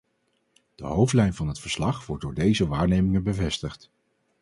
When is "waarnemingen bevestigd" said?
2.67-3.91